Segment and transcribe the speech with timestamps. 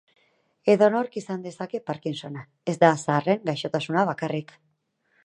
[0.73, 2.41] Edornok izan dezake parkinsona,
[2.73, 4.57] ez da zaharren gaixotasuna bakarrik.